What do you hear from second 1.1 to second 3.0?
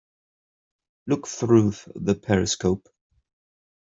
through the periscope.